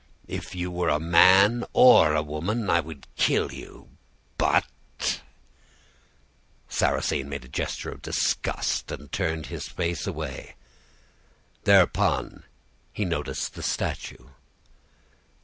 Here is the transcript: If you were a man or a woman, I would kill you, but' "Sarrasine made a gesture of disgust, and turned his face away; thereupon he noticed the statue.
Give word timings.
If 0.27 0.55
you 0.55 0.71
were 0.71 0.89
a 0.89 0.99
man 0.99 1.63
or 1.73 2.15
a 2.15 2.23
woman, 2.23 2.71
I 2.71 2.79
would 2.79 3.05
kill 3.17 3.53
you, 3.53 3.91
but' 4.35 4.65
"Sarrasine 6.69 7.29
made 7.29 7.45
a 7.45 7.47
gesture 7.47 7.91
of 7.91 8.01
disgust, 8.01 8.91
and 8.91 9.11
turned 9.11 9.45
his 9.53 9.67
face 9.67 10.07
away; 10.07 10.55
thereupon 11.65 12.45
he 12.91 13.05
noticed 13.05 13.53
the 13.53 13.61
statue. 13.61 14.29